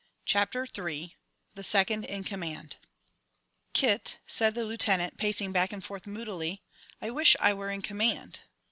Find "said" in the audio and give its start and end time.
4.25-4.55